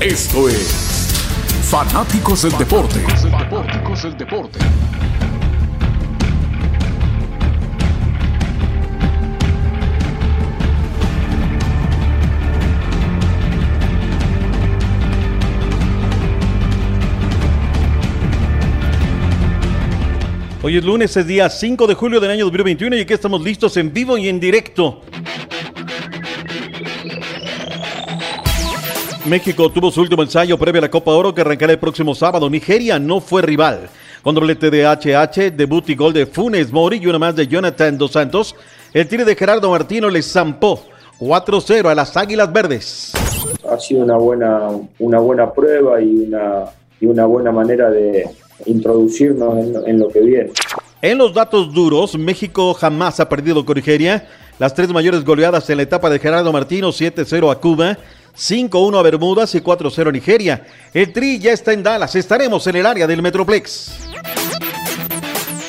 Esto 0.00 0.46
es 0.46 1.08
Fanáticos 1.70 2.42
del 2.42 2.52
Deporte. 2.58 3.00
Fanáticos 3.00 4.02
del 4.02 4.16
Deporte. 4.18 4.58
Hoy 20.62 20.76
es 20.76 20.84
lunes, 20.84 21.16
es 21.16 21.26
día 21.26 21.48
5 21.48 21.86
de 21.86 21.94
julio 21.94 22.20
del 22.20 22.32
año 22.32 22.44
2021 22.44 22.96
y 22.96 23.00
aquí 23.00 23.14
estamos 23.14 23.40
listos 23.40 23.78
en 23.78 23.94
vivo 23.94 24.18
y 24.18 24.28
en 24.28 24.38
directo. 24.38 25.00
México 29.26 29.70
tuvo 29.70 29.90
su 29.90 30.00
último 30.00 30.22
ensayo 30.22 30.56
previo 30.56 30.78
a 30.78 30.82
la 30.82 30.90
Copa 30.90 31.10
Oro 31.10 31.34
que 31.34 31.40
arrancará 31.40 31.72
el 31.72 31.78
próximo 31.78 32.14
sábado. 32.14 32.48
Nigeria 32.48 32.98
no 32.98 33.20
fue 33.20 33.42
rival. 33.42 33.88
Con 34.22 34.34
doblete 34.34 34.70
de 34.70 34.86
HH, 34.86 35.56
debut 35.56 35.88
y 35.90 35.94
gol 35.94 36.12
de 36.12 36.26
Funes 36.26 36.72
Mori 36.72 36.98
y 36.98 37.06
una 37.06 37.18
más 37.18 37.34
de 37.34 37.46
Jonathan 37.46 37.98
Dos 37.98 38.12
Santos, 38.12 38.54
el 38.92 39.08
tiro 39.08 39.24
de 39.24 39.34
Gerardo 39.34 39.70
Martino 39.70 40.08
le 40.08 40.22
zampó 40.22 40.84
4-0 41.18 41.88
a 41.88 41.94
las 41.94 42.16
Águilas 42.16 42.52
Verdes. 42.52 43.12
Ha 43.68 43.78
sido 43.78 44.04
una 44.04 44.16
buena, 44.16 44.68
una 44.98 45.18
buena 45.18 45.52
prueba 45.52 46.00
y 46.00 46.14
una, 46.14 46.64
y 47.00 47.06
una 47.06 47.26
buena 47.26 47.50
manera 47.52 47.90
de, 47.90 48.28
introducirnos 48.64 49.86
en, 49.86 49.98
lo 49.98 50.08
que 50.08 50.20
viene. 50.20 50.50
En 51.02 51.18
los 51.18 51.34
datos 51.34 51.72
duros, 51.74 52.16
México 52.16 52.74
jamás 52.74 53.20
ha 53.20 53.28
perdido 53.28 53.64
con 53.64 53.76
Nigeria. 53.76 54.26
Las 54.58 54.74
tres 54.74 54.88
mayores 54.88 55.24
goleadas 55.24 55.68
en 55.68 55.76
la 55.76 55.82
etapa 55.82 56.08
de 56.08 56.18
Gerardo 56.18 56.52
Martino, 56.52 56.88
7-0 56.88 57.52
a 57.52 57.56
Cuba, 57.56 57.98
5-1 58.36 58.98
a 58.98 59.02
Bermudas 59.02 59.54
y 59.54 59.60
4-0 59.60 60.08
a 60.08 60.12
Nigeria. 60.12 60.66
El 60.92 61.12
Tri 61.12 61.38
ya 61.38 61.52
está 61.52 61.72
en 61.72 61.82
Dallas, 61.82 62.14
estaremos 62.14 62.66
en 62.66 62.76
el 62.76 62.86
área 62.86 63.06
del 63.06 63.22
Metroplex. 63.22 63.92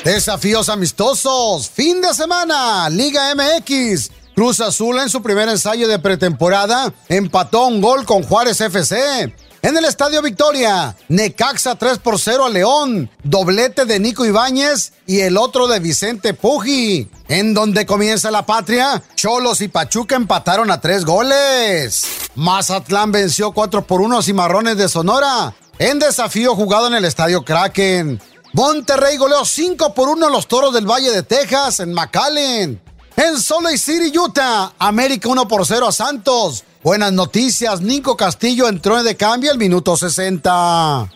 Desafíos 0.04 0.68
amistosos, 0.68 1.68
fin 1.68 2.00
de 2.00 2.14
semana, 2.14 2.88
Liga 2.88 3.34
MX. 3.34 4.10
Cruz 4.34 4.60
Azul 4.60 4.98
en 5.00 5.08
su 5.08 5.20
primer 5.20 5.48
ensayo 5.48 5.88
de 5.88 5.98
pretemporada 5.98 6.92
empató 7.08 7.66
un 7.66 7.80
gol 7.80 8.04
con 8.04 8.22
Juárez 8.22 8.60
FC. 8.60 9.34
En 9.68 9.76
el 9.76 9.84
Estadio 9.84 10.22
Victoria, 10.22 10.96
Necaxa 11.08 11.74
3 11.74 11.98
por 11.98 12.18
0 12.18 12.46
a 12.46 12.48
León, 12.48 13.10
doblete 13.22 13.84
de 13.84 14.00
Nico 14.00 14.24
Ibáñez 14.24 14.94
y 15.06 15.20
el 15.20 15.36
otro 15.36 15.66
de 15.66 15.78
Vicente 15.78 16.32
Puji. 16.32 17.10
En 17.28 17.52
donde 17.52 17.84
comienza 17.84 18.30
la 18.30 18.46
patria, 18.46 19.02
Cholos 19.14 19.60
y 19.60 19.68
Pachuca 19.68 20.16
empataron 20.16 20.70
a 20.70 20.80
tres 20.80 21.04
goles. 21.04 22.06
Mazatlán 22.34 23.12
venció 23.12 23.52
4 23.52 23.86
por 23.86 24.00
1 24.00 24.16
a 24.16 24.22
Cimarrones 24.22 24.78
de 24.78 24.88
Sonora. 24.88 25.54
En 25.78 25.98
desafío 25.98 26.56
jugado 26.56 26.86
en 26.86 26.94
el 26.94 27.04
Estadio 27.04 27.44
Kraken. 27.44 28.22
Monterrey 28.54 29.18
goleó 29.18 29.44
5 29.44 29.92
por 29.92 30.08
1 30.08 30.28
a 30.28 30.30
los 30.30 30.48
Toros 30.48 30.72
del 30.72 30.90
Valle 30.90 31.10
de 31.10 31.24
Texas 31.24 31.80
en 31.80 31.92
McAllen. 31.92 32.80
En 33.16 33.38
Salt 33.38 33.64
Lake 33.64 33.76
City, 33.76 34.16
Utah, 34.16 34.72
América 34.78 35.28
1 35.28 35.46
por 35.46 35.66
0 35.66 35.88
a 35.88 35.92
Santos. 35.92 36.64
Buenas 36.88 37.12
noticias, 37.12 37.82
Nico 37.82 38.16
Castillo 38.16 38.66
entró 38.66 39.02
de 39.02 39.14
cambio 39.14 39.50
al 39.50 39.58
minuto 39.58 39.94
60. 39.94 41.10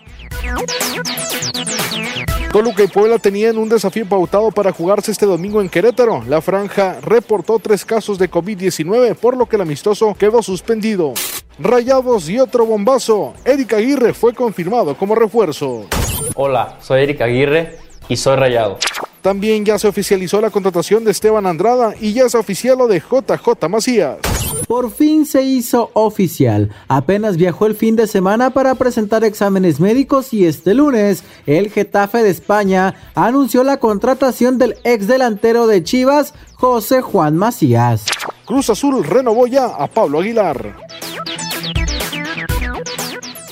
Toluca 2.52 2.82
y 2.82 2.88
Puebla 2.88 3.18
tenían 3.18 3.56
un 3.56 3.70
desafío 3.70 4.06
pautado 4.06 4.50
para 4.50 4.72
jugarse 4.72 5.12
este 5.12 5.24
domingo 5.24 5.62
en 5.62 5.70
Querétaro. 5.70 6.24
La 6.28 6.42
franja 6.42 7.00
reportó 7.00 7.58
tres 7.58 7.86
casos 7.86 8.18
de 8.18 8.30
COVID-19, 8.30 9.14
por 9.14 9.34
lo 9.34 9.46
que 9.46 9.56
el 9.56 9.62
amistoso 9.62 10.12
quedó 10.12 10.42
suspendido. 10.42 11.14
Rayados 11.58 12.28
y 12.28 12.38
otro 12.38 12.66
bombazo. 12.66 13.32
Eric 13.46 13.72
Aguirre 13.72 14.12
fue 14.12 14.34
confirmado 14.34 14.94
como 14.98 15.14
refuerzo. 15.14 15.86
Hola, 16.34 16.76
soy 16.82 17.04
Eric 17.04 17.22
Aguirre 17.22 17.78
y 18.10 18.18
soy 18.18 18.36
rayado. 18.36 18.76
También 19.22 19.64
ya 19.64 19.78
se 19.78 19.86
oficializó 19.86 20.40
la 20.40 20.50
contratación 20.50 21.04
de 21.04 21.12
Esteban 21.12 21.46
Andrada 21.46 21.94
y 22.00 22.12
ya 22.12 22.24
es 22.24 22.34
oficial 22.34 22.78
lo 22.78 22.88
de 22.88 22.98
JJ 22.98 23.68
Macías. 23.68 24.18
Por 24.66 24.90
fin 24.90 25.26
se 25.26 25.42
hizo 25.42 25.90
oficial. 25.94 26.70
Apenas 26.88 27.36
viajó 27.36 27.66
el 27.66 27.76
fin 27.76 27.94
de 27.94 28.08
semana 28.08 28.50
para 28.50 28.74
presentar 28.74 29.22
exámenes 29.22 29.78
médicos 29.78 30.34
y 30.34 30.46
este 30.46 30.74
lunes 30.74 31.22
el 31.46 31.70
Getafe 31.70 32.18
de 32.18 32.30
España 32.30 32.94
anunció 33.14 33.62
la 33.62 33.76
contratación 33.76 34.58
del 34.58 34.74
ex 34.82 35.06
delantero 35.06 35.68
de 35.68 35.84
Chivas, 35.84 36.34
José 36.54 37.00
Juan 37.00 37.36
Macías. 37.36 38.06
Cruz 38.44 38.70
Azul 38.70 39.04
renovó 39.04 39.46
ya 39.46 39.66
a 39.66 39.86
Pablo 39.86 40.18
Aguilar. 40.18 40.74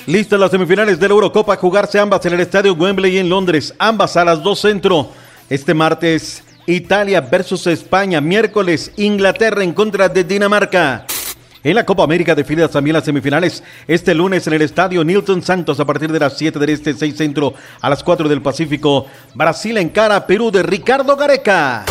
Listas 0.07 0.41
las 0.41 0.51
semifinales 0.51 0.99
de 0.99 1.07
la 1.07 1.15
Eurocopa 1.15 1.55
a 1.55 1.57
jugarse 1.57 2.01
ambas 2.01 2.27
en 2.27 2.33
el 2.33 2.41
estadio 2.41 2.75
Wembley 2.75 3.19
en 3.19 3.29
Londres, 3.29 3.73
ambas 3.79 4.17
a 4.17 4.25
las 4.25 4.43
2 4.43 4.59
centro. 4.59 5.09
Este 5.51 5.75
martes, 5.75 6.45
Italia 6.65 7.21
versus 7.21 7.67
España. 7.67 8.21
Miércoles, 8.21 8.93
Inglaterra 8.97 9.65
en 9.65 9.73
contra 9.73 10.09
de 10.09 10.23
Dinamarca. 10.23 11.07
En 11.65 11.75
la 11.75 11.85
Copa 11.85 12.05
América 12.05 12.37
definidas 12.37 12.71
también 12.71 12.95
las 12.95 13.05
semifinales 13.05 13.65
este 13.89 14.15
lunes 14.15 14.47
en 14.47 14.53
el 14.53 14.63
estadio 14.63 15.03
Nilton 15.03 15.43
Santos 15.43 15.81
a 15.81 15.85
partir 15.85 16.13
de 16.13 16.21
las 16.21 16.39
7 16.39 16.57
del 16.57 16.71
Este, 16.71 16.95
6 16.95 17.17
Centro 17.17 17.53
a 17.81 17.91
las 17.91 18.05
4 18.05 18.29
del 18.29 18.41
Pacífico. 18.41 19.07
Brasil 19.35 19.77
en 19.79 19.89
cara 19.89 20.25
Perú 20.25 20.53
de 20.53 20.63
Ricardo 20.63 21.17
Gareca. 21.17 21.85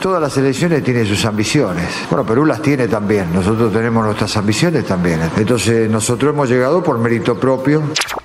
Todas 0.00 0.20
las 0.20 0.32
selecciones 0.32 0.82
tienen 0.82 1.06
sus 1.06 1.22
ambiciones. 1.26 1.88
Bueno, 2.08 2.24
Perú 2.24 2.46
las 2.46 2.62
tiene 2.62 2.88
también. 2.88 3.30
Nosotros 3.30 3.74
tenemos 3.74 4.06
nuestras 4.06 4.34
ambiciones 4.38 4.86
también. 4.86 5.20
Entonces, 5.36 5.88
nosotros 5.90 6.32
hemos 6.32 6.48
llegado 6.48 6.82
por 6.82 6.98
mérito 6.98 7.38
propio. 7.38 7.82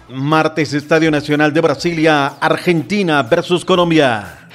Martes, 0.07 0.73
Estadio 0.73 1.11
Nacional 1.11 1.53
de 1.53 1.59
Brasilia, 1.59 2.27
Argentina 2.39 3.21
versus 3.23 3.65
Colombia. 3.65 4.46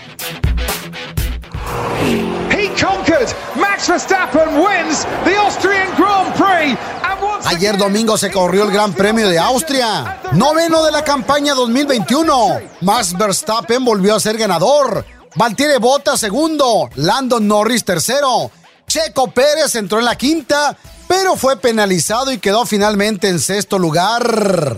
Ayer 7.47 7.77
domingo 7.77 8.17
se 8.17 8.31
corrió 8.31 8.63
el 8.63 8.71
Gran 8.71 8.93
Premio 8.93 9.29
de 9.29 9.39
Austria, 9.39 10.21
noveno 10.33 10.85
de 10.85 10.93
la 10.93 11.03
campaña 11.03 11.55
2021. 11.55 12.61
Max 12.81 13.17
Verstappen 13.19 13.85
volvió 13.85 14.15
a 14.15 14.21
ser 14.21 14.39
ganador. 14.39 15.05
Valtieri 15.35 15.79
Bota 15.79 16.17
segundo, 16.17 16.91
Landon 16.95 17.49
Norris 17.49 17.85
tercero. 17.85 18.53
Checo 18.87 19.33
Pérez 19.33 19.75
entró 19.75 19.99
en 19.99 20.05
la 20.05 20.17
quinta, 20.17 20.77
pero 21.09 21.37
fue 21.37 21.57
penalizado 21.57 22.31
y 22.31 22.39
quedó 22.39 22.65
finalmente 22.65 23.29
en 23.29 23.41
sexto 23.41 23.79
lugar. 23.79 24.77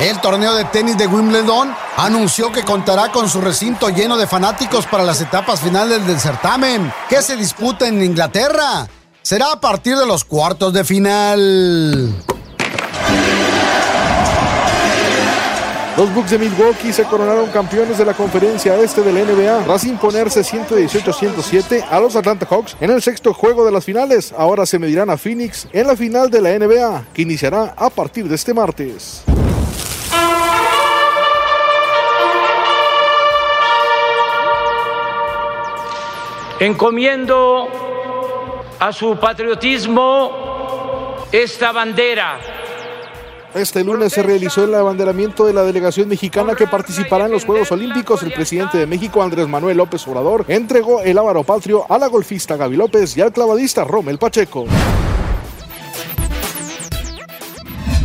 El 0.00 0.20
torneo 0.20 0.54
de 0.54 0.64
tenis 0.66 0.98
de 0.98 1.06
Wimbledon 1.06 1.74
anunció 1.96 2.52
que 2.52 2.64
contará 2.64 3.10
con 3.10 3.28
su 3.28 3.40
recinto 3.40 3.88
lleno 3.88 4.16
de 4.16 4.26
fanáticos 4.26 4.86
para 4.86 5.04
las 5.04 5.20
etapas 5.20 5.60
finales 5.60 6.06
del 6.06 6.20
certamen, 6.20 6.92
que 7.08 7.22
se 7.22 7.36
disputa 7.36 7.86
en 7.88 8.02
Inglaterra. 8.02 8.86
Será 9.22 9.52
a 9.52 9.60
partir 9.60 9.96
de 9.96 10.06
los 10.06 10.24
cuartos 10.24 10.72
de 10.72 10.84
final. 10.84 12.35
Los 15.96 16.14
Bucks 16.14 16.30
de 16.30 16.38
Milwaukee 16.38 16.92
se 16.92 17.04
coronaron 17.04 17.48
campeones 17.48 17.96
de 17.96 18.04
la 18.04 18.12
conferencia 18.12 18.76
este 18.76 19.00
de 19.00 19.14
la 19.14 19.20
NBA 19.20 19.64
tras 19.64 19.84
imponerse 19.84 20.42
118-107 20.42 21.86
a 21.90 21.98
los 21.98 22.14
Atlanta 22.16 22.44
Hawks 22.44 22.76
en 22.80 22.90
el 22.90 23.00
sexto 23.00 23.32
juego 23.32 23.64
de 23.64 23.72
las 23.72 23.82
finales. 23.82 24.34
Ahora 24.36 24.66
se 24.66 24.78
medirán 24.78 25.08
a 25.08 25.16
Phoenix 25.16 25.66
en 25.72 25.86
la 25.86 25.96
final 25.96 26.30
de 26.30 26.42
la 26.42 26.58
NBA, 26.58 27.06
que 27.14 27.22
iniciará 27.22 27.72
a 27.74 27.88
partir 27.88 28.28
de 28.28 28.34
este 28.34 28.52
martes. 28.52 29.24
Encomiendo 36.60 37.68
a 38.78 38.92
su 38.92 39.16
patriotismo 39.16 41.16
esta 41.32 41.72
bandera 41.72 42.55
este 43.56 43.82
lunes 43.82 44.12
se 44.12 44.22
realizó 44.22 44.64
el 44.64 44.74
abanderamiento 44.74 45.46
de 45.46 45.54
la 45.54 45.62
delegación 45.62 46.08
mexicana 46.08 46.54
que 46.54 46.66
participará 46.66 47.24
en 47.26 47.32
los 47.32 47.46
Juegos 47.46 47.72
Olímpicos. 47.72 48.22
El 48.22 48.32
presidente 48.32 48.76
de 48.76 48.86
México, 48.86 49.22
Andrés 49.22 49.48
Manuel 49.48 49.78
López 49.78 50.06
Obrador, 50.06 50.44
entregó 50.48 51.00
el 51.00 51.16
ávaro 51.16 51.42
patrio 51.42 51.84
a 51.88 51.98
la 51.98 52.08
golfista 52.08 52.56
Gaby 52.56 52.76
López 52.76 53.16
y 53.16 53.22
al 53.22 53.32
clavadista 53.32 53.84
Rommel 53.84 54.18
Pacheco. 54.18 54.66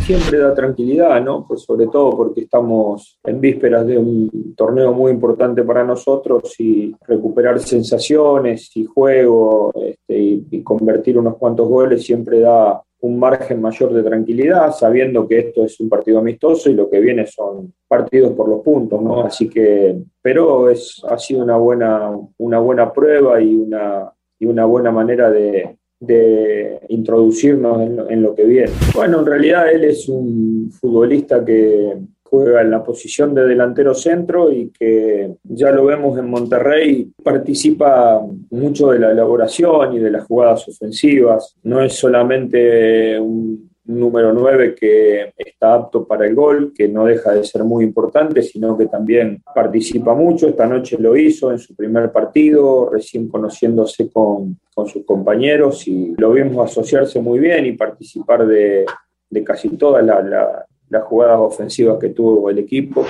Siempre 0.06 0.38
da 0.38 0.54
tranquilidad, 0.54 1.22
¿no? 1.22 1.46
Pues 1.46 1.62
sobre 1.62 1.86
todo 1.86 2.16
porque 2.16 2.40
estamos 2.40 3.18
en 3.22 3.40
vísperas 3.40 3.86
de 3.86 3.98
un 3.98 4.54
torneo 4.56 4.92
muy 4.92 5.12
importante 5.12 5.62
para 5.62 5.84
nosotros 5.84 6.58
y 6.58 6.94
recuperar 7.06 7.60
sensaciones 7.60 8.70
y 8.74 8.84
juego 8.84 9.70
este, 9.74 10.42
y 10.50 10.62
convertir 10.62 11.18
unos 11.18 11.36
cuantos 11.36 11.68
goles 11.68 12.02
siempre 12.04 12.40
da 12.40 12.82
un 13.02 13.18
margen 13.18 13.60
mayor 13.60 13.92
de 13.92 14.02
tranquilidad, 14.02 14.72
sabiendo 14.72 15.26
que 15.26 15.38
esto 15.38 15.64
es 15.64 15.78
un 15.80 15.88
partido 15.88 16.18
amistoso 16.18 16.70
y 16.70 16.74
lo 16.74 16.88
que 16.88 17.00
viene 17.00 17.26
son 17.26 17.74
partidos 17.88 18.32
por 18.32 18.48
los 18.48 18.62
puntos, 18.62 19.02
¿no? 19.02 19.24
Así 19.24 19.48
que, 19.48 19.96
pero 20.20 20.70
es, 20.70 21.02
ha 21.08 21.18
sido 21.18 21.42
una 21.42 21.56
buena, 21.56 22.16
una 22.38 22.60
buena 22.60 22.92
prueba 22.92 23.40
y 23.42 23.54
una, 23.54 24.12
y 24.38 24.46
una 24.46 24.66
buena 24.66 24.92
manera 24.92 25.30
de, 25.30 25.76
de 25.98 26.80
introducirnos 26.88 27.80
en 27.82 28.22
lo, 28.22 28.34
que 28.34 28.44
viene. 28.44 28.70
Bueno, 28.94 29.20
en 29.20 29.26
realidad 29.26 29.72
él 29.72 29.84
es 29.84 30.08
un 30.08 30.70
futbolista 30.72 31.44
que 31.44 31.96
juega 32.32 32.62
en 32.62 32.70
la 32.70 32.82
posición 32.82 33.34
de 33.34 33.44
delantero 33.44 33.94
centro 33.94 34.50
y 34.50 34.70
que 34.70 35.34
ya 35.44 35.70
lo 35.70 35.84
vemos 35.84 36.18
en 36.18 36.30
Monterrey, 36.30 37.12
participa 37.22 38.22
mucho 38.48 38.90
de 38.90 39.00
la 39.00 39.10
elaboración 39.10 39.92
y 39.92 39.98
de 39.98 40.10
las 40.10 40.24
jugadas 40.24 40.66
ofensivas. 40.66 41.54
No 41.62 41.82
es 41.82 41.92
solamente 41.92 43.20
un 43.20 43.68
número 43.84 44.32
9 44.32 44.74
que 44.74 45.34
está 45.36 45.74
apto 45.74 46.06
para 46.06 46.26
el 46.26 46.34
gol, 46.34 46.72
que 46.74 46.88
no 46.88 47.04
deja 47.04 47.32
de 47.32 47.44
ser 47.44 47.64
muy 47.64 47.84
importante, 47.84 48.40
sino 48.40 48.78
que 48.78 48.86
también 48.86 49.42
participa 49.54 50.14
mucho. 50.14 50.48
Esta 50.48 50.66
noche 50.66 50.96
lo 50.98 51.14
hizo 51.14 51.52
en 51.52 51.58
su 51.58 51.76
primer 51.76 52.10
partido, 52.12 52.88
recién 52.90 53.28
conociéndose 53.28 54.10
con, 54.10 54.58
con 54.74 54.88
sus 54.88 55.04
compañeros 55.04 55.86
y 55.86 56.14
lo 56.16 56.32
vimos 56.32 56.64
asociarse 56.64 57.20
muy 57.20 57.40
bien 57.40 57.66
y 57.66 57.72
participar 57.72 58.46
de, 58.46 58.86
de 59.28 59.44
casi 59.44 59.68
todas 59.76 60.02
la, 60.02 60.64
las 60.92 61.04
jugadas 61.04 61.38
ofensivas 61.40 61.96
que 61.98 62.10
tuvo 62.10 62.50
el 62.50 62.58
equipo. 62.58 63.06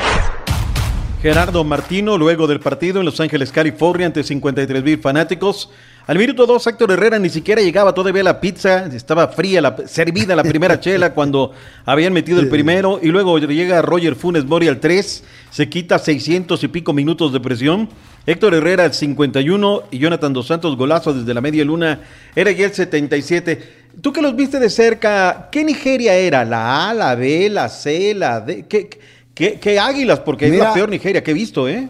Gerardo 1.21 1.65
Martino, 1.65 2.17
luego 2.17 2.47
del 2.47 2.61
partido 2.61 3.01
en 3.01 3.07
Los 3.07 3.21
Ángeles, 3.21 3.51
California, 3.51 4.07
ante 4.07 4.23
53 4.23 4.85
mil 4.85 4.99
fanáticos. 4.99 5.69
Al 6.07 6.19
minuto 6.19 6.47
2, 6.47 6.67
Héctor 6.67 6.93
Herrera 6.93 7.19
ni 7.19 7.29
siquiera 7.29 7.61
llegaba 7.61 7.93
todavía 7.93 8.25
la 8.25 8.41
pizza, 8.41 8.87
estaba 8.87 9.29
fría, 9.29 9.61
la, 9.61 9.77
servida 9.87 10.35
la 10.35 10.43
primera 10.43 10.81
chela 10.81 11.15
cuando 11.15 11.53
habían 11.85 12.13
metido 12.13 12.41
el 12.41 12.49
primero. 12.49 13.01
Y 13.03 13.09
luego 13.09 13.39
llega 13.39 13.83
Roger 13.83 14.15
Funes 14.15 14.45
Mori 14.45 14.69
al 14.69 14.79
3, 14.79 15.25
se 15.51 15.69
quita 15.69 15.99
600 15.99 16.63
y 16.63 16.69
pico 16.69 16.93
minutos 16.93 17.33
de 17.33 17.41
presión. 17.41 17.89
Héctor 18.27 18.55
Herrera 18.55 18.85
al 18.85 18.95
51 18.95 19.83
y 19.91 19.99
Jonathan 19.99 20.33
Dos 20.33 20.47
Santos 20.47 20.77
golazo 20.77 21.13
desde 21.13 21.35
la 21.35 21.41
media 21.41 21.65
luna. 21.65 22.01
Era 22.37 22.53
ya 22.53 22.67
el 22.67 22.73
77. 22.73 23.82
Tú 24.01 24.13
que 24.13 24.23
los 24.23 24.35
viste 24.35 24.59
de 24.59 24.71
cerca, 24.71 25.49
¿qué 25.51 25.65
Nigeria 25.65 26.15
era? 26.15 26.45
¿La 26.45 26.91
A, 26.91 26.95
la 26.95 27.15
B, 27.15 27.49
la 27.51 27.69
C, 27.69 28.15
la 28.15 28.41
D? 28.41 28.65
¿Qué, 28.67 28.89
qué, 29.35 29.79
águilas? 29.79 30.21
Porque 30.21 30.47
es 30.49 30.57
la 30.57 30.73
peor 30.73 30.89
Nigeria 30.89 31.23
que 31.23 31.33
he 31.33 31.35
visto, 31.35 31.69
¿eh? 31.69 31.89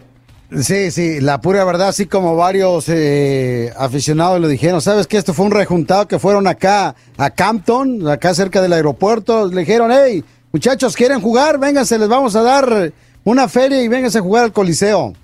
Sí, 0.61 0.91
sí, 0.91 1.21
la 1.21 1.41
pura 1.41 1.65
verdad, 1.65 1.89
así 1.89 2.05
como 2.05 2.37
varios 2.37 2.87
eh, 2.89 3.73
aficionados 3.79 4.39
lo 4.39 4.49
dijeron, 4.49 4.83
¿sabes 4.83 5.07
que 5.07 5.17
Esto 5.17 5.33
fue 5.33 5.47
un 5.47 5.53
rejuntado 5.53 6.07
que 6.07 6.19
fueron 6.19 6.47
acá 6.47 6.95
a 7.17 7.31
Campton, 7.31 8.07
acá 8.07 8.35
cerca 8.35 8.61
del 8.61 8.75
aeropuerto, 8.75 9.47
le 9.49 9.61
dijeron, 9.61 9.91
hey, 9.91 10.23
muchachos, 10.53 10.95
¿quieren 10.95 11.23
jugar? 11.23 11.59
Vénganse, 11.59 11.99
les 11.99 12.09
vamos 12.09 12.37
a 12.37 12.43
dar 12.43 12.93
una 13.25 13.49
feria 13.49 13.83
y 13.83 13.89
vénganse 13.89 14.19
a 14.19 14.23
jugar 14.23 14.45
al 14.45 14.53
Coliseo. 14.53 15.15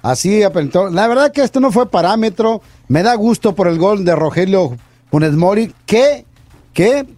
Así, 0.00 0.40
la 0.40 1.08
verdad 1.08 1.32
que 1.32 1.42
esto 1.42 1.60
no 1.60 1.70
fue 1.70 1.90
parámetro, 1.90 2.62
me 2.86 3.02
da 3.02 3.14
gusto 3.14 3.54
por 3.54 3.68
el 3.68 3.78
gol 3.78 4.06
de 4.06 4.14
Rogelio 4.14 4.78
Funes 5.10 5.32
Mori, 5.32 5.74
que 5.84 6.24
que 6.78 7.08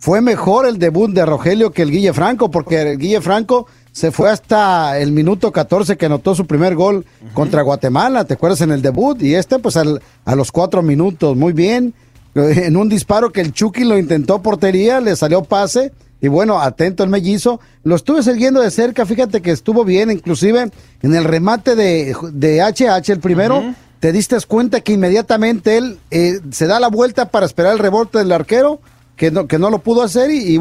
fue 0.00 0.20
mejor 0.20 0.66
el 0.66 0.80
debut 0.80 1.08
de 1.08 1.24
Rogelio 1.24 1.70
que 1.70 1.82
el 1.82 1.92
Guille 1.92 2.12
Franco, 2.12 2.50
porque 2.50 2.82
el 2.82 2.98
Guille 2.98 3.20
Franco 3.20 3.68
se 3.92 4.10
fue 4.10 4.28
hasta 4.28 4.98
el 4.98 5.12
minuto 5.12 5.52
14 5.52 5.96
que 5.96 6.06
anotó 6.06 6.34
su 6.34 6.48
primer 6.48 6.74
gol 6.74 7.06
contra 7.32 7.62
Guatemala, 7.62 8.24
¿te 8.24 8.34
acuerdas 8.34 8.62
en 8.62 8.72
el 8.72 8.82
debut? 8.82 9.22
Y 9.22 9.36
este 9.36 9.60
pues 9.60 9.76
a 9.76 10.34
los 10.34 10.50
cuatro 10.50 10.82
minutos, 10.82 11.36
muy 11.36 11.52
bien, 11.52 11.94
en 12.34 12.76
un 12.76 12.88
disparo 12.88 13.30
que 13.30 13.40
el 13.40 13.52
Chucky 13.52 13.84
lo 13.84 13.96
intentó 13.96 14.42
portería, 14.42 15.00
le 15.00 15.14
salió 15.14 15.44
pase, 15.44 15.92
y 16.20 16.26
bueno, 16.26 16.60
atento 16.60 17.04
el 17.04 17.08
mellizo, 17.08 17.60
lo 17.84 17.94
estuve 17.94 18.24
siguiendo 18.24 18.62
de 18.62 18.72
cerca, 18.72 19.06
fíjate 19.06 19.42
que 19.42 19.52
estuvo 19.52 19.84
bien, 19.84 20.10
inclusive 20.10 20.72
en 21.02 21.14
el 21.14 21.22
remate 21.22 21.76
de, 21.76 22.16
de 22.32 22.60
HH, 22.60 23.12
el 23.12 23.20
primero, 23.20 23.62
te 24.00 24.10
diste 24.10 24.36
cuenta 24.48 24.80
que 24.80 24.94
inmediatamente 24.94 25.76
él 25.76 26.00
eh, 26.10 26.40
se 26.50 26.66
da 26.66 26.80
la 26.80 26.88
vuelta 26.88 27.30
para 27.30 27.46
esperar 27.46 27.74
el 27.74 27.78
rebote 27.78 28.18
del 28.18 28.32
arquero, 28.32 28.80
que 29.16 29.30
no, 29.30 29.46
que 29.46 29.58
no 29.58 29.70
lo 29.70 29.78
pudo 29.78 30.02
hacer 30.02 30.30
y, 30.30 30.60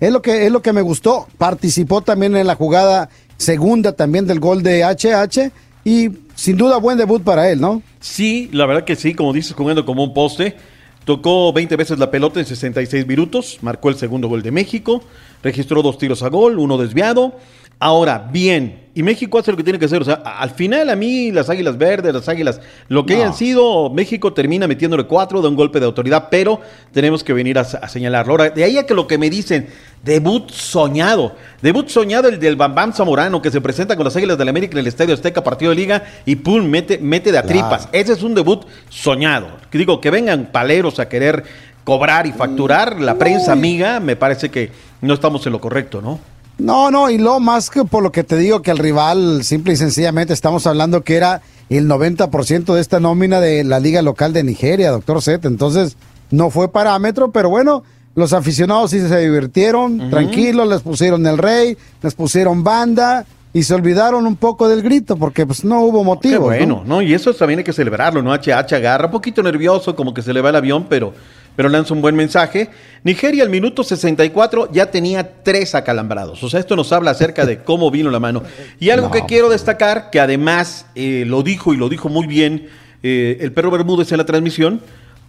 es, 0.00 0.12
lo 0.12 0.22
que, 0.22 0.46
es 0.46 0.52
lo 0.52 0.62
que 0.62 0.72
me 0.72 0.82
gustó. 0.82 1.26
Participó 1.38 2.00
también 2.00 2.36
en 2.36 2.46
la 2.46 2.54
jugada 2.54 3.08
segunda 3.36 3.92
también 3.92 4.26
del 4.26 4.40
gol 4.40 4.62
de 4.62 4.84
HH 4.84 5.50
y 5.84 6.10
sin 6.34 6.56
duda 6.56 6.78
buen 6.78 6.98
debut 6.98 7.22
para 7.22 7.50
él, 7.50 7.60
¿no? 7.60 7.82
Sí, 8.00 8.48
la 8.52 8.66
verdad 8.66 8.84
que 8.84 8.96
sí, 8.96 9.14
como 9.14 9.32
dices, 9.32 9.54
jugando 9.54 9.84
como 9.84 10.04
un 10.04 10.14
poste. 10.14 10.56
Tocó 11.04 11.52
20 11.52 11.76
veces 11.76 11.98
la 11.98 12.10
pelota 12.10 12.40
en 12.40 12.46
66 12.46 13.06
minutos, 13.06 13.58
marcó 13.62 13.88
el 13.88 13.96
segundo 13.96 14.28
gol 14.28 14.42
de 14.42 14.50
México, 14.50 15.02
registró 15.42 15.82
dos 15.82 15.98
tiros 15.98 16.22
a 16.22 16.28
gol, 16.28 16.58
uno 16.58 16.76
desviado. 16.76 17.34
Ahora, 17.82 18.28
bien, 18.30 18.90
y 18.92 19.02
México 19.02 19.38
hace 19.38 19.50
lo 19.50 19.56
que 19.56 19.64
tiene 19.64 19.78
que 19.78 19.86
hacer. 19.86 20.02
O 20.02 20.04
sea, 20.04 20.16
al 20.16 20.50
final 20.50 20.90
a 20.90 20.96
mí 20.96 21.32
las 21.32 21.48
Águilas 21.48 21.78
Verdes, 21.78 22.12
las 22.12 22.28
Águilas, 22.28 22.60
lo 22.88 23.06
que 23.06 23.14
hayan 23.14 23.32
sido, 23.32 23.88
México 23.88 24.34
termina 24.34 24.68
metiéndole 24.68 25.04
cuatro 25.04 25.40
de 25.40 25.48
un 25.48 25.56
golpe 25.56 25.80
de 25.80 25.86
autoridad, 25.86 26.28
pero 26.30 26.60
tenemos 26.92 27.24
que 27.24 27.32
venir 27.32 27.58
a, 27.58 27.64
señalarlo. 27.64 28.32
Ahora, 28.32 28.50
de 28.50 28.64
ahí 28.64 28.76
a 28.76 28.84
que 28.84 28.92
lo 28.92 29.06
que 29.06 29.16
me 29.16 29.30
dicen, 29.30 29.68
debut 30.04 30.50
soñado, 30.50 31.36
debut 31.62 31.88
soñado 31.88 32.28
el 32.28 32.38
del 32.38 32.56
Bambam 32.56 32.92
Zamorano 32.92 33.40
que 33.40 33.50
se 33.50 33.62
presenta 33.62 33.96
con 33.96 34.04
las 34.04 34.14
Águilas 34.16 34.36
del 34.36 34.50
América 34.50 34.72
en 34.72 34.80
el 34.80 34.86
Estadio 34.88 35.14
Azteca, 35.14 35.42
partido 35.42 35.70
de 35.70 35.76
liga, 35.76 36.04
y 36.26 36.36
pum, 36.36 36.64
mete, 36.66 36.98
mete 36.98 37.32
de 37.32 37.38
a 37.38 37.42
tripas. 37.44 37.88
Ese 37.92 38.12
es 38.12 38.22
un 38.22 38.34
debut 38.34 38.66
soñado. 38.90 39.48
Digo, 39.72 40.02
que 40.02 40.10
vengan 40.10 40.50
paleros 40.52 40.98
a 40.98 41.08
querer 41.08 41.44
cobrar 41.84 42.26
y 42.26 42.32
facturar, 42.32 43.00
la 43.00 43.14
prensa 43.14 43.52
amiga, 43.52 44.00
me 44.00 44.16
parece 44.16 44.50
que 44.50 44.70
no 45.00 45.14
estamos 45.14 45.46
en 45.46 45.52
lo 45.52 45.60
correcto, 45.62 46.02
¿no? 46.02 46.20
No, 46.60 46.90
no, 46.90 47.10
y 47.10 47.18
lo 47.18 47.40
más 47.40 47.70
que 47.70 47.84
por 47.84 48.02
lo 48.02 48.12
que 48.12 48.24
te 48.24 48.36
digo 48.36 48.62
que 48.62 48.70
el 48.70 48.78
rival, 48.78 49.42
simple 49.44 49.72
y 49.72 49.76
sencillamente, 49.76 50.32
estamos 50.32 50.66
hablando 50.66 51.02
que 51.02 51.16
era 51.16 51.42
el 51.68 51.88
90% 51.88 52.74
de 52.74 52.80
esta 52.80 53.00
nómina 53.00 53.40
de 53.40 53.64
la 53.64 53.80
liga 53.80 54.02
local 54.02 54.32
de 54.32 54.42
Nigeria, 54.42 54.90
doctor 54.90 55.22
Zet. 55.22 55.44
Entonces, 55.44 55.96
no 56.30 56.50
fue 56.50 56.70
parámetro, 56.70 57.30
pero 57.30 57.48
bueno, 57.48 57.82
los 58.14 58.32
aficionados 58.32 58.90
sí 58.90 59.00
se 59.00 59.18
divirtieron, 59.18 60.10
tranquilos, 60.10 60.68
les 60.68 60.82
pusieron 60.82 61.26
el 61.26 61.38
rey, 61.38 61.76
les 62.02 62.14
pusieron 62.14 62.64
banda 62.64 63.24
y 63.52 63.62
se 63.64 63.74
olvidaron 63.74 64.26
un 64.26 64.36
poco 64.36 64.68
del 64.68 64.82
grito 64.82 65.16
porque 65.16 65.46
pues 65.46 65.64
no 65.64 65.82
hubo 65.82 66.04
motivo. 66.04 66.44
bueno, 66.44 66.82
¿no? 66.84 67.02
Y 67.02 67.14
eso 67.14 67.32
también 67.34 67.58
hay 67.58 67.64
que 67.64 67.72
celebrarlo, 67.72 68.22
¿no? 68.22 68.32
HH 68.32 68.74
agarra, 68.74 69.06
un 69.06 69.12
poquito 69.12 69.42
nervioso, 69.42 69.96
como 69.96 70.14
que 70.14 70.22
se 70.22 70.32
le 70.32 70.40
va 70.40 70.50
el 70.50 70.56
avión, 70.56 70.86
pero 70.88 71.12
pero 71.56 71.68
lanza 71.68 71.94
un 71.94 72.02
buen 72.02 72.16
mensaje. 72.16 72.70
Nigeria 73.04 73.42
al 73.42 73.50
minuto 73.50 73.82
64 73.82 74.70
ya 74.72 74.90
tenía 74.90 75.42
tres 75.42 75.74
acalambrados. 75.74 76.42
O 76.42 76.50
sea, 76.50 76.60
esto 76.60 76.76
nos 76.76 76.92
habla 76.92 77.10
acerca 77.10 77.46
de 77.46 77.62
cómo 77.62 77.90
vino 77.90 78.10
la 78.10 78.20
mano. 78.20 78.42
Y 78.78 78.90
algo 78.90 79.10
que 79.10 79.24
quiero 79.26 79.48
destacar, 79.48 80.10
que 80.10 80.20
además 80.20 80.86
eh, 80.94 81.24
lo 81.26 81.42
dijo 81.42 81.74
y 81.74 81.76
lo 81.76 81.88
dijo 81.88 82.08
muy 82.08 82.26
bien 82.26 82.68
eh, 83.02 83.38
el 83.40 83.52
perro 83.52 83.70
Bermúdez 83.70 84.12
en 84.12 84.18
la 84.18 84.26
transmisión, 84.26 84.80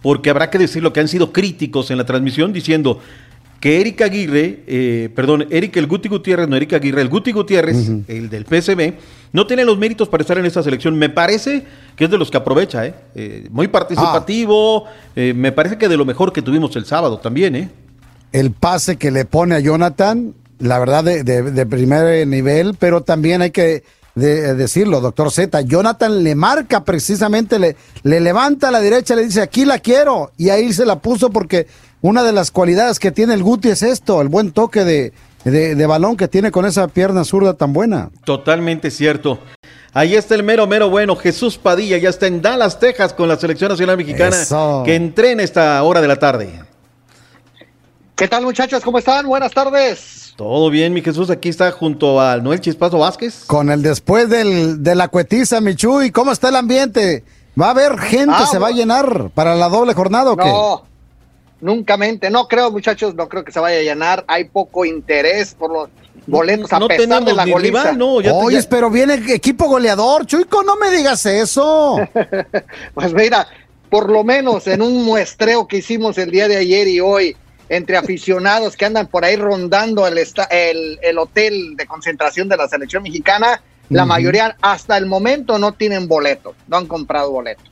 porque 0.02 0.30
habrá 0.30 0.50
que 0.50 0.58
decirlo 0.58 0.92
que 0.92 1.00
han 1.00 1.08
sido 1.08 1.32
críticos 1.32 1.90
en 1.90 1.98
la 1.98 2.04
transmisión 2.04 2.52
diciendo 2.52 3.00
que 3.60 3.80
Erika 3.80 4.06
Aguirre, 4.06 4.64
eh, 4.66 5.08
perdón, 5.14 5.46
Eric 5.48 5.76
el 5.76 5.86
Guti 5.86 6.08
Gutiérrez, 6.08 6.48
no 6.48 6.56
Erika 6.56 6.76
Aguirre, 6.76 7.00
el 7.00 7.08
Guti 7.08 7.30
Gutiérrez, 7.30 7.90
el 8.08 8.28
del 8.28 8.44
PSB, 8.44 8.94
no 9.32 9.46
tiene 9.46 9.64
los 9.64 9.78
méritos 9.78 10.08
para 10.08 10.22
estar 10.22 10.38
en 10.38 10.46
esta 10.46 10.62
selección. 10.62 10.96
Me 10.96 11.08
parece 11.08 11.64
que 11.96 12.04
es 12.04 12.10
de 12.10 12.18
los 12.18 12.30
que 12.30 12.36
aprovecha, 12.36 12.86
¿eh? 12.86 12.94
eh 13.14 13.48
muy 13.50 13.68
participativo, 13.68 14.86
ah. 14.86 14.90
eh, 15.16 15.32
me 15.34 15.52
parece 15.52 15.78
que 15.78 15.88
de 15.88 15.96
lo 15.96 16.04
mejor 16.04 16.32
que 16.32 16.42
tuvimos 16.42 16.74
el 16.76 16.84
sábado 16.84 17.18
también, 17.18 17.56
¿eh? 17.56 17.70
El 18.32 18.52
pase 18.52 18.96
que 18.96 19.10
le 19.10 19.24
pone 19.24 19.54
a 19.54 19.60
Jonathan, 19.60 20.34
la 20.58 20.78
verdad, 20.78 21.04
de, 21.04 21.66
primer 21.66 22.26
nivel, 22.26 22.76
pero 22.78 23.02
también 23.02 23.42
hay 23.42 23.50
que 23.50 23.84
decirlo, 24.14 25.00
doctor 25.00 25.30
Z. 25.30 25.60
Jonathan 25.62 26.22
le 26.24 26.34
marca 26.34 26.82
precisamente, 26.82 27.58
le, 27.58 27.76
le 28.04 28.20
levanta 28.20 28.68
a 28.68 28.70
la 28.70 28.80
derecha, 28.80 29.14
le 29.14 29.24
dice, 29.24 29.42
aquí 29.42 29.66
la 29.66 29.80
quiero, 29.80 30.30
y 30.38 30.48
ahí 30.48 30.72
se 30.72 30.86
la 30.86 31.00
puso 31.00 31.28
porque 31.28 31.66
una 32.00 32.22
de 32.22 32.32
las 32.32 32.50
cualidades 32.50 32.98
que 32.98 33.12
tiene 33.12 33.34
el 33.34 33.42
Guti 33.42 33.68
es 33.68 33.82
esto, 33.82 34.22
el 34.22 34.28
buen 34.28 34.52
toque 34.52 34.84
de, 34.84 35.12
de, 35.44 35.86
balón 35.86 36.16
que 36.16 36.28
tiene 36.28 36.50
con 36.50 36.66
esa 36.66 36.88
pierna 36.88 37.24
zurda 37.24 37.54
tan 37.54 37.72
buena. 37.72 38.10
Totalmente 38.24 38.90
cierto. 38.90 39.38
Ahí 39.92 40.14
está 40.14 40.34
el 40.34 40.42
mero, 40.42 40.66
mero 40.66 40.88
bueno. 40.88 41.16
Jesús 41.16 41.58
Padilla 41.58 41.98
ya 41.98 42.08
está 42.08 42.26
en 42.26 42.40
Dallas, 42.40 42.78
Texas, 42.78 43.12
con 43.12 43.28
la 43.28 43.36
Selección 43.36 43.70
Nacional 43.70 43.96
Mexicana 43.96 44.36
que 44.84 44.94
entrena 44.94 45.42
esta 45.42 45.82
hora 45.82 46.00
de 46.00 46.08
la 46.08 46.16
tarde. 46.16 46.62
¿Qué 48.14 48.28
tal, 48.28 48.44
muchachos? 48.44 48.82
¿Cómo 48.82 48.98
están? 48.98 49.26
Buenas 49.26 49.52
tardes. 49.52 50.32
Todo 50.36 50.70
bien, 50.70 50.92
mi 50.92 51.02
Jesús. 51.02 51.28
Aquí 51.30 51.48
está 51.48 51.72
junto 51.72 52.20
a 52.20 52.36
Noel 52.38 52.60
Chispazo 52.60 52.98
Vázquez. 52.98 53.44
Con 53.46 53.70
el 53.70 53.82
después 53.82 54.28
del, 54.28 54.82
de 54.82 54.94
la 54.94 55.08
cuetiza, 55.08 55.60
Michuy. 55.60 56.10
¿Cómo 56.10 56.32
está 56.32 56.48
el 56.48 56.56
ambiente? 56.56 57.24
¿Va 57.60 57.66
a 57.66 57.70
haber 57.70 57.98
gente? 57.98 58.34
Ah, 58.36 58.46
¿Se 58.46 58.58
va 58.58 58.68
a 58.68 58.72
llenar 58.72 59.30
para 59.34 59.54
la 59.54 59.68
doble 59.68 59.94
jornada 59.94 60.32
o 60.32 60.36
qué? 60.36 60.91
No, 61.62 61.74
nunca 61.74 61.96
mente. 61.96 62.30
No 62.30 62.48
creo, 62.48 62.70
muchachos, 62.70 63.14
no 63.14 63.28
creo 63.28 63.44
que 63.44 63.52
se 63.52 63.60
vaya 63.60 63.78
a 63.78 63.82
llenar. 63.82 64.24
Hay 64.28 64.44
poco 64.44 64.84
interés 64.84 65.54
por 65.54 65.72
los 65.72 65.88
boletos 66.26 66.72
a 66.72 66.80
pesar 66.80 67.24
de 67.24 67.32
la 67.32 67.46
goliza. 67.46 67.92
no, 67.92 68.14
Oye, 68.14 68.62
pero 68.64 68.90
viene 68.90 69.14
equipo 69.34 69.66
goleador, 69.66 70.26
Chuico, 70.26 70.62
no 70.62 70.76
me 70.76 70.90
digas 70.90 71.24
eso. 71.26 71.98
pues 72.94 73.12
mira, 73.14 73.46
por 73.90 74.10
lo 74.10 74.24
menos 74.24 74.66
en 74.66 74.82
un 74.82 75.04
muestreo 75.04 75.66
que 75.66 75.78
hicimos 75.78 76.18
el 76.18 76.30
día 76.30 76.48
de 76.48 76.56
ayer 76.56 76.88
y 76.88 77.00
hoy 77.00 77.36
entre 77.68 77.96
aficionados 77.96 78.76
que 78.76 78.84
andan 78.84 79.06
por 79.06 79.24
ahí 79.24 79.36
rondando 79.36 80.06
el, 80.06 80.18
el, 81.00 81.18
hotel 81.18 81.74
de 81.74 81.86
concentración 81.86 82.48
de 82.48 82.56
la 82.56 82.68
selección 82.68 83.02
mexicana, 83.02 83.62
la 83.88 84.04
mayoría 84.04 84.56
hasta 84.60 84.96
el 84.96 85.06
momento 85.06 85.58
no 85.58 85.72
tienen 85.72 86.06
boleto, 86.06 86.54
no 86.68 86.76
han 86.76 86.86
comprado 86.86 87.30
boleto. 87.30 87.62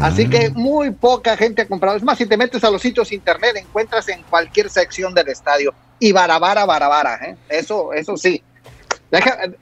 Así 0.00 0.28
que 0.28 0.50
muy 0.50 0.90
poca 0.90 1.36
gente 1.36 1.62
ha 1.62 1.68
comprado. 1.68 1.96
Es 1.96 2.02
más, 2.02 2.18
si 2.18 2.26
te 2.26 2.36
metes 2.36 2.64
a 2.64 2.70
los 2.70 2.82
sitios 2.82 3.12
internet, 3.12 3.56
encuentras 3.56 4.08
en 4.08 4.22
cualquier 4.24 4.70
sección 4.70 5.14
del 5.14 5.28
estadio. 5.28 5.74
Y 5.98 6.12
barabara, 6.12 6.64
barabara, 6.64 7.18
¿eh? 7.24 7.36
Eso, 7.48 7.92
eso 7.92 8.16
sí. 8.16 8.42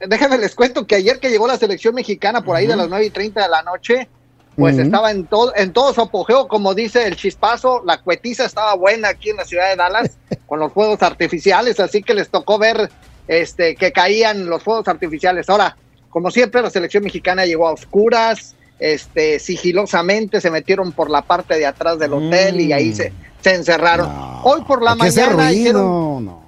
déjame 0.07 0.39
les 0.39 0.55
cuento 0.55 0.87
que 0.87 0.95
ayer 0.95 1.19
que 1.19 1.31
llegó 1.31 1.47
la 1.47 1.57
selección 1.57 1.95
mexicana 1.95 2.43
por 2.43 2.57
ahí 2.57 2.67
de 2.67 2.77
las 2.77 2.89
9 2.89 3.07
y 3.07 3.11
30 3.11 3.43
de 3.43 3.49
la 3.49 3.63
noche, 3.63 4.09
pues 4.57 4.79
estaba 4.79 5.11
en 5.11 5.27
todo, 5.27 5.53
en 5.57 5.73
todo 5.73 5.95
su 5.95 6.03
apogeo, 6.03 6.47
como 6.47 6.75
dice 6.75 7.07
el 7.07 7.17
chispazo, 7.17 7.83
la 7.85 7.99
cuetiza 7.99 8.45
estaba 8.45 8.75
buena 8.75 9.09
aquí 9.09 9.31
en 9.31 9.37
la 9.37 9.45
ciudad 9.45 9.71
de 9.71 9.77
Dallas 9.77 10.19
con 10.47 10.61
los 10.61 10.73
fuegos 10.73 11.03
artificiales, 11.03 11.81
así 11.81 12.03
que 12.03 12.15
les 12.15 12.29
tocó 12.29 12.59
ver 12.59 12.91
este 13.27 13.75
que 13.75 13.93
caían 13.93 14.47
los 14.47 14.63
fuegos 14.63 14.89
artificiales. 14.89 15.49
Ahora, 15.49 15.77
como 16.11 16.31
siempre, 16.31 16.61
la 16.61 16.71
selección 16.71 17.05
mexicana 17.05 17.47
llegó 17.47 17.69
a 17.69 17.73
oscuras, 17.73 18.57
este, 18.81 19.39
sigilosamente 19.39 20.41
se 20.41 20.51
metieron 20.51 20.93
por 20.93 21.11
la 21.11 21.23
parte 21.23 21.57
de 21.59 21.67
atrás 21.67 21.99
del 21.99 22.15
hotel 22.15 22.61
y 22.61 22.73
ahí 22.73 22.95
se, 22.95 23.13
se 23.41 23.55
encerraron. 23.55 24.11
Hoy 24.43 24.63
por 24.63 24.83
la 24.83 24.95
mañana 24.95 25.53
hicieron, 25.53 26.41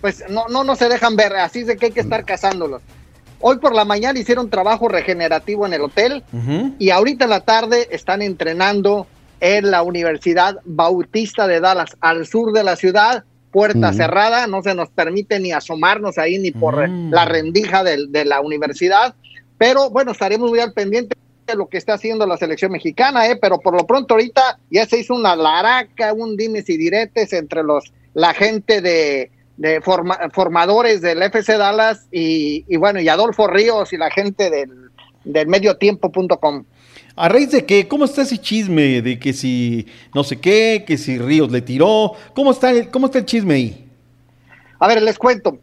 pues 0.00 0.24
no, 0.28 0.48
no, 0.48 0.64
no 0.64 0.76
se 0.76 0.88
dejan 0.88 1.14
ver, 1.14 1.36
así 1.36 1.60
es 1.60 1.66
de 1.66 1.76
que 1.76 1.86
hay 1.86 1.92
que 1.92 2.00
estar 2.00 2.24
cazándolos. 2.24 2.82
Hoy 3.40 3.58
por 3.58 3.74
la 3.74 3.84
mañana 3.84 4.18
hicieron 4.18 4.50
trabajo 4.50 4.88
regenerativo 4.88 5.64
en 5.66 5.72
el 5.72 5.82
hotel 5.82 6.24
y 6.78 6.90
ahorita 6.90 7.24
en 7.24 7.30
la 7.30 7.40
tarde 7.40 7.88
están 7.90 8.22
entrenando 8.22 9.06
en 9.40 9.70
la 9.70 9.82
Universidad 9.82 10.58
Bautista 10.64 11.46
de 11.46 11.60
Dallas, 11.60 11.96
al 12.00 12.26
sur 12.26 12.52
de 12.52 12.64
la 12.64 12.74
ciudad, 12.74 13.24
puerta 13.52 13.92
cerrada, 13.92 14.46
no 14.46 14.62
se 14.62 14.74
nos 14.74 14.90
permite 14.90 15.38
ni 15.38 15.52
asomarnos 15.52 16.18
ahí 16.18 16.38
ni 16.38 16.50
por 16.50 16.88
mm. 16.88 17.12
la 17.12 17.24
rendija 17.24 17.84
de, 17.84 18.24
la 18.24 18.40
universidad, 18.40 19.14
pero 19.56 19.90
bueno, 19.90 20.12
estaremos 20.12 20.50
muy 20.50 20.58
al 20.58 20.72
pendiente. 20.72 21.16
de 21.16 21.27
lo 21.54 21.68
que 21.68 21.78
está 21.78 21.94
haciendo 21.94 22.26
la 22.26 22.36
selección 22.36 22.72
mexicana, 22.72 23.26
¿eh? 23.26 23.36
pero 23.36 23.58
por 23.58 23.74
lo 23.74 23.86
pronto 23.86 24.14
ahorita 24.14 24.58
ya 24.70 24.86
se 24.86 25.00
hizo 25.00 25.14
una 25.14 25.36
laraca, 25.36 26.12
un 26.12 26.36
dimes 26.36 26.68
y 26.68 26.76
diretes 26.76 27.32
entre 27.32 27.62
los 27.62 27.92
la 28.14 28.34
gente 28.34 28.80
de, 28.80 29.30
de 29.56 29.80
formadores 29.80 31.00
del 31.00 31.22
FC 31.22 31.56
Dallas 31.56 32.06
y, 32.10 32.76
bueno, 32.76 33.00
y 33.00 33.08
Adolfo 33.08 33.46
Ríos 33.46 33.92
y 33.92 33.96
la 33.96 34.10
gente 34.10 34.50
del, 34.50 34.90
del 35.24 35.46
mediotiempo.com. 35.46 36.64
¿A 37.16 37.28
raíz 37.28 37.50
de 37.50 37.64
qué? 37.64 37.88
¿Cómo 37.88 38.04
está 38.04 38.22
ese 38.22 38.38
chisme 38.38 39.02
de 39.02 39.18
que 39.18 39.32
si 39.32 39.86
no 40.14 40.22
sé 40.22 40.40
qué, 40.40 40.84
que 40.86 40.96
si 40.96 41.18
Ríos 41.18 41.50
le 41.50 41.60
tiró? 41.60 42.12
¿Cómo 42.34 42.52
está 42.52 42.70
el, 42.70 42.90
cómo 42.90 43.06
está 43.06 43.18
el 43.18 43.24
chisme 43.24 43.54
ahí? 43.54 43.88
A 44.78 44.86
ver, 44.86 45.02
les 45.02 45.18
cuento. 45.18 45.58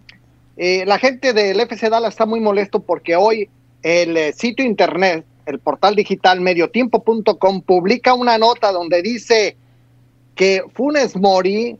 Eh, 0.57 0.83
la 0.85 0.99
gente 0.99 1.33
del 1.33 1.59
FC 1.59 1.89
Dallas 1.89 2.13
está 2.13 2.25
muy 2.25 2.41
molesto 2.41 2.81
porque 2.81 3.15
hoy 3.15 3.49
el 3.81 4.17
eh, 4.17 4.33
sitio 4.33 4.65
internet, 4.65 5.25
el 5.45 5.59
portal 5.59 5.95
digital 5.95 6.41
mediotiempo.com, 6.41 7.61
publica 7.61 8.13
una 8.13 8.37
nota 8.37 8.71
donde 8.71 9.01
dice 9.01 9.57
que 10.35 10.63
Funes 10.73 11.15
Mori 11.15 11.77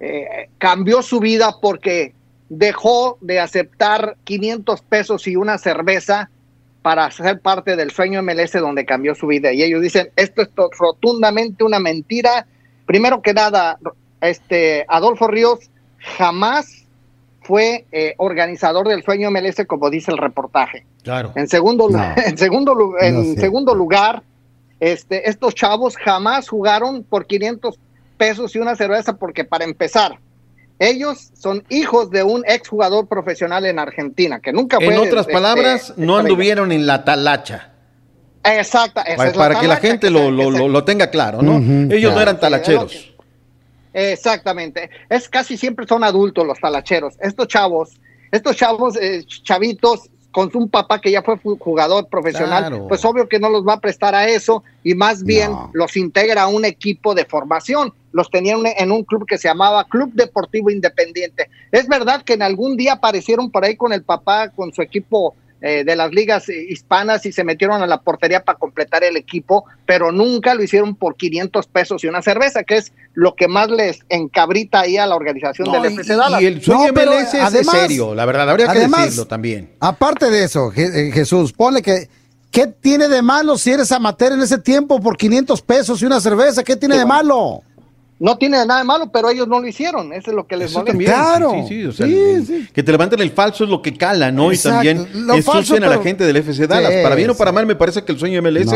eh, 0.00 0.48
cambió 0.58 1.02
su 1.02 1.20
vida 1.20 1.56
porque 1.60 2.14
dejó 2.48 3.18
de 3.20 3.40
aceptar 3.40 4.16
500 4.24 4.82
pesos 4.82 5.26
y 5.26 5.36
una 5.36 5.58
cerveza 5.58 6.30
para 6.82 7.10
ser 7.10 7.40
parte 7.40 7.74
del 7.74 7.90
sueño 7.90 8.22
MLS 8.22 8.52
donde 8.52 8.84
cambió 8.84 9.14
su 9.16 9.26
vida. 9.26 9.52
Y 9.52 9.62
ellos 9.62 9.82
dicen, 9.82 10.10
esto 10.14 10.42
es 10.42 10.50
rotundamente 10.78 11.64
una 11.64 11.80
mentira. 11.80 12.46
Primero 12.86 13.22
que 13.22 13.34
nada, 13.34 13.78
este 14.20 14.84
Adolfo 14.88 15.26
Ríos 15.26 15.58
jamás 15.98 16.85
fue 17.46 17.86
eh, 17.92 18.14
organizador 18.18 18.88
del 18.88 19.04
sueño 19.04 19.30
MLS, 19.30 19.64
como 19.66 19.88
dice 19.88 20.10
el 20.10 20.18
reportaje. 20.18 20.84
Claro. 21.02 21.32
En 21.36 21.46
segundo, 21.46 21.88
en 22.16 22.36
segundo, 22.36 22.94
en 23.00 23.38
segundo 23.38 23.74
lugar, 23.74 24.22
este, 24.80 25.30
estos 25.30 25.54
chavos 25.54 25.96
jamás 25.96 26.48
jugaron 26.48 27.04
por 27.04 27.26
500 27.26 27.78
pesos 28.16 28.56
y 28.56 28.58
una 28.58 28.74
cerveza, 28.74 29.16
porque 29.16 29.44
para 29.44 29.64
empezar, 29.64 30.18
ellos 30.78 31.30
son 31.34 31.62
hijos 31.68 32.10
de 32.10 32.22
un 32.24 32.42
exjugador 32.46 33.06
profesional 33.06 33.64
en 33.64 33.78
Argentina, 33.78 34.40
que 34.40 34.52
nunca 34.52 34.78
fue. 34.78 34.88
En 34.88 34.98
otras 34.98 35.22
este, 35.22 35.32
palabras, 35.32 35.94
no 35.96 36.18
anduvieron 36.18 36.72
en 36.72 36.86
la 36.86 37.04
talacha. 37.04 37.72
Exacta, 38.42 39.04
para, 39.34 39.58
que 39.60 39.66
la 39.66 39.76
gente 39.76 40.10
lo, 40.10 40.84
tenga 40.84 41.10
claro, 41.10 41.42
¿no? 41.42 41.94
Ellos 41.94 42.12
no 42.12 42.20
eran 42.20 42.40
talacheros. 42.40 43.15
Exactamente. 43.96 44.90
Es 45.08 45.26
casi 45.26 45.56
siempre 45.56 45.86
son 45.86 46.04
adultos 46.04 46.46
los 46.46 46.60
talacheros. 46.60 47.14
Estos 47.18 47.48
chavos, 47.48 47.98
estos 48.30 48.54
chavos, 48.54 48.94
eh, 48.96 49.24
chavitos, 49.26 50.10
con 50.36 50.50
un 50.52 50.68
papá 50.68 51.00
que 51.00 51.10
ya 51.10 51.22
fue 51.22 51.38
jugador 51.38 52.08
profesional, 52.08 52.84
pues 52.88 53.02
obvio 53.06 53.26
que 53.26 53.38
no 53.38 53.48
los 53.48 53.66
va 53.66 53.72
a 53.72 53.80
prestar 53.80 54.14
a 54.14 54.28
eso 54.28 54.62
y 54.84 54.94
más 54.94 55.24
bien 55.24 55.50
los 55.72 55.96
integra 55.96 56.42
a 56.42 56.46
un 56.46 56.66
equipo 56.66 57.14
de 57.14 57.24
formación. 57.24 57.94
Los 58.12 58.28
tenían 58.28 58.60
en 58.66 58.92
un 58.92 59.02
club 59.04 59.24
que 59.26 59.38
se 59.38 59.48
llamaba 59.48 59.84
Club 59.84 60.12
Deportivo 60.12 60.70
Independiente. 60.70 61.48
Es 61.72 61.88
verdad 61.88 62.22
que 62.22 62.34
en 62.34 62.42
algún 62.42 62.76
día 62.76 62.92
aparecieron 62.92 63.50
por 63.50 63.64
ahí 63.64 63.76
con 63.76 63.94
el 63.94 64.02
papá, 64.02 64.50
con 64.50 64.74
su 64.74 64.82
equipo 64.82 65.34
eh, 65.62 65.84
de 65.84 65.96
las 65.96 66.12
ligas 66.12 66.48
hispanas 66.48 67.24
y 67.26 67.32
se 67.32 67.42
metieron 67.44 67.82
a 67.82 67.86
la 67.86 68.02
portería 68.02 68.44
para 68.44 68.58
completar 68.58 69.04
el 69.04 69.16
equipo, 69.16 69.64
pero 69.86 70.12
nunca 70.12 70.54
lo 70.54 70.62
hicieron 70.62 70.94
por 70.94 71.16
500 71.16 71.66
pesos 71.66 72.04
y 72.04 72.08
una 72.08 72.22
cerveza, 72.22 72.62
que 72.64 72.76
es 72.76 72.92
lo 73.14 73.34
que 73.34 73.48
más 73.48 73.70
les 73.70 74.00
encabrita 74.08 74.80
ahí 74.80 74.96
a 74.98 75.06
la 75.06 75.16
organización 75.16 75.72
del 75.72 75.86
FC 75.86 76.14
Dallas. 76.14 76.42
Y 76.42 76.46
el 76.46 76.62
sueño 76.62 76.92
MLS 76.92 77.34
es 77.34 77.66
serio, 77.66 78.14
la 78.14 78.26
verdad, 78.26 78.50
habría 78.50 78.72
que 78.72 78.80
decirlo 78.80 79.26
también. 79.26 79.70
Aparte 79.80 80.30
de 80.30 80.44
eso, 80.44 80.72
eh, 80.76 81.10
Jesús, 81.12 81.52
ponle 81.52 81.82
que 81.82 82.08
¿Qué 82.56 82.68
tiene 82.68 83.08
de 83.08 83.20
malo 83.20 83.58
si 83.58 83.70
eres 83.70 83.92
amateur 83.92 84.32
en 84.32 84.40
ese 84.40 84.56
tiempo 84.56 84.98
por 84.98 85.18
500 85.18 85.60
pesos 85.60 86.00
y 86.00 86.06
una 86.06 86.22
cerveza? 86.22 86.64
¿Qué 86.64 86.74
tiene 86.74 86.96
de 86.96 87.04
malo? 87.04 87.62
No 88.18 88.38
tiene 88.38 88.64
nada 88.64 88.78
de 88.78 88.84
malo, 88.84 89.10
pero 89.12 89.28
ellos 89.28 89.46
no 89.46 89.60
lo 89.60 89.66
hicieron. 89.66 90.12
Eso 90.12 90.30
es 90.30 90.36
lo 90.36 90.46
que 90.46 90.56
les 90.56 90.72
molesta. 90.72 90.98
Claro. 90.98 91.52
Sí, 91.68 91.92
sí, 91.92 92.68
que 92.72 92.82
te 92.82 92.90
levanten 92.90 93.20
el 93.20 93.30
falso 93.30 93.64
es 93.64 93.70
lo 93.70 93.82
que 93.82 93.94
cala, 93.94 94.32
¿no? 94.32 94.52
Y 94.52 94.58
también 94.58 95.06
ensucian 95.34 95.84
a 95.84 95.88
la 95.88 95.98
gente 96.02 96.24
del 96.24 96.36
FC 96.36 96.66
Dallas. 96.66 96.92
para 97.02 97.14
bien 97.14 97.30
o 97.30 97.34
para 97.34 97.52
mal, 97.52 97.66
me 97.66 97.76
parece 97.76 98.04
que 98.04 98.12
el 98.12 98.18
sueño 98.18 98.40
MLS, 98.42 98.70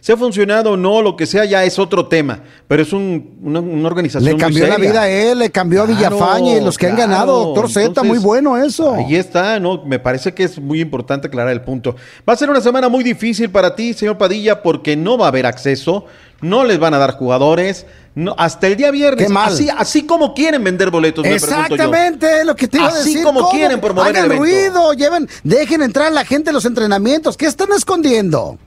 se 0.00 0.12
ha 0.12 0.16
funcionado 0.16 0.72
o 0.72 0.76
no, 0.76 1.02
lo 1.02 1.16
que 1.16 1.26
sea, 1.26 1.44
ya 1.44 1.64
es 1.64 1.78
otro 1.78 2.06
tema. 2.06 2.40
Pero 2.68 2.82
es 2.82 2.92
una, 2.92 3.60
organización. 3.88 4.32
Le 4.32 4.38
cambió 4.38 4.66
la 4.66 4.76
vida 4.76 5.02
a 5.02 5.08
él, 5.08 5.38
le 5.40 5.50
cambió 5.50 5.82
a 5.82 5.86
Villafañe, 5.86 6.60
los 6.60 6.78
que 6.78 6.86
han 6.86 6.96
ganado, 6.96 7.46
doctor 7.46 7.70
Z, 7.70 8.02
muy 8.04 8.18
bueno 8.18 8.56
eso. 8.56 8.94
Ahí 8.94 9.16
está, 9.16 9.58
¿no? 9.58 9.84
Me 9.84 9.98
parece 9.98 10.32
que 10.34 10.44
es 10.44 10.60
muy 10.60 10.80
importante 10.80 11.26
aclarar 11.26 11.52
el 11.52 11.62
punto. 11.62 11.96
Va 12.28 12.34
a 12.34 12.36
ser 12.36 12.48
una 12.48 12.60
semana 12.60 12.88
muy 12.88 13.02
difícil 13.02 13.50
para 13.50 13.74
ti, 13.74 13.92
señor 13.92 14.18
Padilla, 14.18 14.62
porque 14.62 14.96
no 14.96 15.18
va 15.18 15.26
a 15.26 15.28
haber 15.28 15.46
acceso, 15.46 16.06
no 16.44 16.64
les 16.64 16.78
van 16.78 16.94
a 16.94 16.98
dar 16.98 17.16
jugadores 17.16 17.86
no, 18.14 18.34
hasta 18.38 18.68
el 18.68 18.76
día 18.76 18.90
viernes. 18.90 19.28
Así, 19.34 19.68
así 19.76 20.06
como 20.06 20.34
quieren 20.34 20.62
vender 20.62 20.90
boletos, 20.90 21.24
Exactamente, 21.26 22.44
lo 22.44 22.54
que 22.54 22.68
te 22.68 22.76
iba 22.78 22.88
a 22.88 22.94
decir. 22.94 23.16
Así 23.16 23.24
como 23.24 23.50
quieren 23.50 23.80
promover 23.80 24.16
Hagan 24.16 24.30
el 24.30 24.38
ruido, 24.38 24.92
lleven, 24.92 25.28
dejen 25.42 25.82
entrar 25.82 26.08
a 26.08 26.10
la 26.10 26.24
gente 26.24 26.50
a 26.50 26.52
los 26.52 26.64
entrenamientos. 26.64 27.36
¿Qué 27.36 27.46
están 27.46 27.72
escondiendo? 27.72 28.58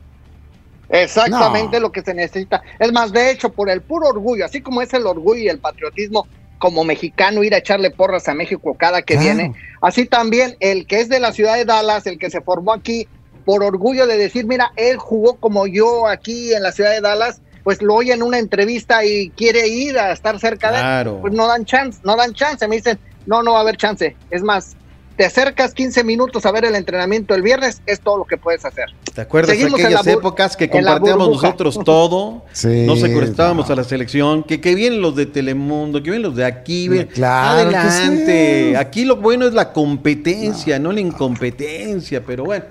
Exactamente 0.89 1.79
lo 1.79 1.91
que 1.91 2.01
se 2.01 2.13
necesita. 2.13 2.61
Es 2.79 2.91
más, 2.91 3.11
de 3.11 3.31
hecho, 3.31 3.51
por 3.51 3.69
el 3.69 3.81
puro 3.81 4.07
orgullo, 4.07 4.45
así 4.45 4.61
como 4.61 4.81
es 4.81 4.93
el 4.93 5.05
orgullo 5.05 5.41
y 5.41 5.49
el 5.49 5.59
patriotismo 5.59 6.27
como 6.57 6.83
mexicano 6.83 7.43
ir 7.43 7.53
a 7.53 7.59
echarle 7.59 7.91
porras 7.91 8.27
a 8.27 8.33
México 8.33 8.75
cada 8.77 9.03
que 9.03 9.15
viene, 9.15 9.53
así 9.79 10.05
también 10.05 10.57
el 10.59 10.87
que 10.87 11.01
es 11.01 11.07
de 11.07 11.19
la 11.19 11.31
ciudad 11.31 11.55
de 11.55 11.65
Dallas, 11.65 12.07
el 12.07 12.17
que 12.17 12.31
se 12.31 12.41
formó 12.41 12.73
aquí, 12.73 13.07
por 13.45 13.63
orgullo 13.63 14.07
de 14.07 14.17
decir, 14.17 14.45
mira, 14.45 14.73
él 14.75 14.97
jugó 14.97 15.35
como 15.35 15.67
yo 15.67 16.07
aquí 16.07 16.53
en 16.53 16.63
la 16.63 16.71
ciudad 16.71 16.91
de 16.91 17.01
Dallas, 17.01 17.41
pues 17.67 17.81
lo 17.81 17.95
oye 17.95 18.13
en 18.13 18.23
una 18.23 18.39
entrevista 18.39 19.03
y 19.03 19.29
quiere 19.31 19.67
ir 19.67 19.99
a 19.99 20.13
estar 20.13 20.39
cerca 20.39 20.71
de 20.71 21.01
él, 21.01 21.17
pues 21.19 21.33
no 21.33 21.47
dan 21.47 21.65
chance, 21.65 21.99
no 22.01 22.15
dan 22.15 22.33
chance, 22.33 22.65
me 22.65 22.77
dicen, 22.77 22.97
no, 23.25 23.43
no 23.43 23.51
va 23.51 23.57
a 23.57 23.61
haber 23.63 23.75
chance. 23.75 24.15
Es 24.31 24.41
más, 24.41 24.77
te 25.17 25.25
acercas 25.25 25.73
15 25.73 26.05
minutos 26.05 26.45
a 26.45 26.53
ver 26.53 26.63
el 26.63 26.75
entrenamiento 26.75 27.35
el 27.35 27.41
viernes, 27.41 27.81
es 27.85 27.99
todo 27.99 28.19
lo 28.19 28.23
que 28.23 28.37
puedes 28.37 28.63
hacer. 28.63 28.85
¿Te 29.13 29.19
acuerdas 29.19 29.57
de 29.57 29.65
aquellas 29.65 30.07
épocas 30.07 30.55
que 30.55 30.69
compartíamos 30.69 31.27
nosotros 31.27 31.77
todo? 31.83 32.45
Sí, 32.53 32.85
nos 32.85 33.01
secuestrábamos 33.01 33.69
a 33.69 33.75
la 33.75 33.83
selección, 33.83 34.43
que, 34.43 34.61
que 34.61 34.73
vienen 34.73 35.01
los 35.01 35.17
de 35.17 35.25
Telemundo, 35.25 36.01
que 36.01 36.11
vienen 36.11 36.21
los 36.21 36.37
de 36.37 36.45
aquí, 36.45 36.87
claro 37.13 37.69
adelante. 37.69 38.77
Aquí 38.77 39.03
lo 39.03 39.17
bueno 39.17 39.45
es 39.45 39.53
la 39.53 39.73
competencia, 39.73 40.79
no, 40.79 40.93
la 40.93 41.01
incompetencia, 41.01 42.23
pero 42.25 42.45
bueno. 42.45 42.63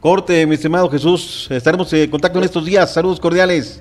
Corte, 0.00 0.44
mi 0.48 0.56
estimado 0.56 0.90
Jesús, 0.90 1.46
estaremos 1.48 1.92
en 1.92 2.10
contacto 2.10 2.40
en 2.40 2.44
estos 2.44 2.64
días. 2.64 2.92
Saludos 2.92 3.20
cordiales. 3.20 3.80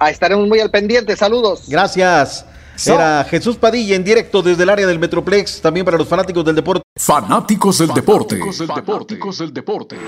Ah, 0.00 0.10
estaremos 0.10 0.48
muy 0.48 0.58
al 0.60 0.70
pendiente. 0.70 1.14
Saludos. 1.14 1.64
Gracias. 1.68 2.46
Era 2.86 3.22
Jesús 3.28 3.56
Padilla 3.56 3.94
en 3.94 4.02
directo 4.02 4.40
desde 4.40 4.62
el 4.62 4.70
área 4.70 4.86
del 4.86 4.98
Metroplex, 4.98 5.60
también 5.60 5.84
para 5.84 5.98
los 5.98 6.08
fanáticos 6.08 6.42
del 6.42 6.56
deporte. 6.56 6.82
Fanáticos 6.96 7.78
del 7.78 7.88
deporte. 7.88 8.40
Fanáticos 8.66 9.38
del 9.38 9.52
deporte. 9.52 9.98